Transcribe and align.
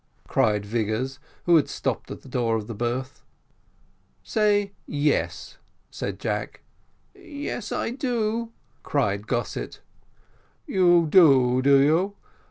cried 0.27 0.65
Vigors, 0.65 1.19
who 1.43 1.57
had 1.57 1.69
stopped 1.69 2.09
at 2.09 2.21
the 2.23 2.27
door 2.27 2.55
of 2.55 2.65
the 2.65 2.73
berth. 2.73 3.21
"Say 4.23 4.71
yes," 4.87 5.59
said 5.91 6.17
Jack. 6.19 6.61
"Yes, 7.13 7.71
I 7.71 7.91
do," 7.91 8.51
cried 8.81 9.27
Gossett. 9.27 9.79
"You 10.65 11.05
do, 11.07 11.61
do 11.61 11.79
you? 11.79 12.15